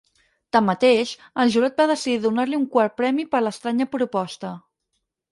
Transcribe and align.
Tanmateix, 0.55 1.09
el 1.43 1.51
jurat 1.55 1.75
va 1.81 1.85
decidir 1.91 2.17
donar-li 2.23 2.57
un 2.59 2.65
quart 2.77 2.95
premi 3.01 3.25
per 3.35 3.43
l'estranya 3.49 3.87
proposta. 3.97 4.51